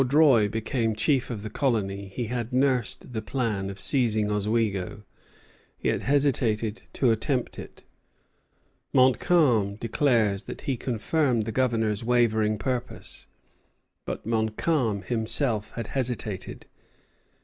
Since 0.01 0.13
Vaudreuil 0.13 0.49
became 0.49 0.95
chief 0.95 1.29
of 1.29 1.43
the 1.43 1.49
colony 1.51 2.07
he 2.07 2.25
had 2.25 2.51
nursed 2.51 3.13
the 3.13 3.21
plan 3.21 3.69
of 3.69 3.79
seizing 3.79 4.31
Oswego, 4.31 5.03
yet 5.79 6.01
hesitated 6.01 6.81
to 6.93 7.11
attempt 7.11 7.59
it. 7.59 7.83
Montcalm 8.93 9.75
declares 9.75 10.45
that 10.45 10.61
he 10.61 10.75
confirmed 10.75 11.45
the 11.45 11.51
Governor's 11.51 12.03
wavering 12.03 12.57
purpose; 12.57 13.27
but 14.05 14.25
Montcalm 14.25 15.03
himself 15.03 15.69
had 15.73 15.85
hesitated. 15.85 16.65